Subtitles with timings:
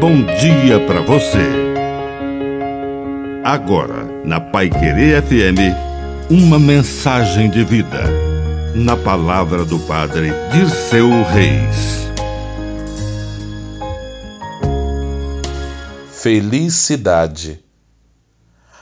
[0.00, 1.46] bom dia para você.
[3.44, 5.76] Agora, na Pai Querer FM,
[6.30, 8.04] uma mensagem de vida.
[8.74, 12.08] Na palavra do Padre Dirceu Reis.
[16.10, 17.62] Felicidade.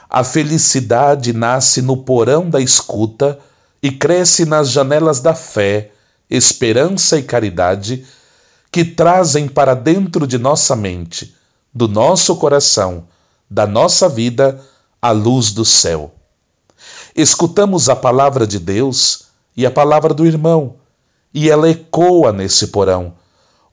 [0.09, 3.37] A felicidade nasce no porão da escuta
[3.83, 5.91] e cresce nas janelas da fé,
[6.29, 8.05] esperança e caridade
[8.71, 11.35] que trazem para dentro de nossa mente,
[11.73, 13.07] do nosso coração,
[13.49, 14.63] da nossa vida,
[15.01, 16.13] a luz do céu.
[17.15, 19.25] Escutamos a palavra de Deus
[19.57, 20.75] e a palavra do irmão,
[21.33, 23.13] e ela ecoa nesse porão,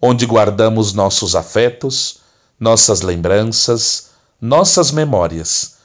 [0.00, 2.20] onde guardamos nossos afetos,
[2.58, 5.76] nossas lembranças, nossas memórias.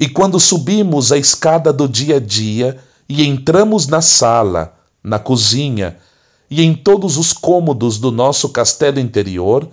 [0.00, 2.78] E quando subimos a escada do dia a dia
[3.08, 5.98] e entramos na sala, na cozinha,
[6.52, 9.66] e em todos os cômodos do nosso castelo interior,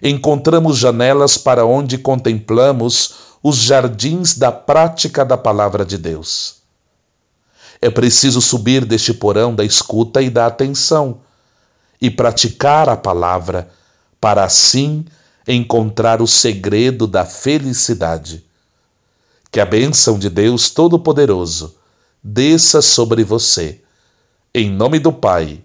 [0.00, 6.58] encontramos janelas para onde contemplamos os jardins da prática da palavra de Deus.
[7.82, 11.18] É preciso subir deste porão da escuta e da atenção
[12.00, 13.68] e praticar a palavra
[14.20, 15.04] para assim
[15.48, 18.44] encontrar o segredo da felicidade.
[19.50, 21.74] Que a bênção de Deus Todo-Poderoso
[22.22, 23.80] desça sobre você.
[24.54, 25.64] Em nome do Pai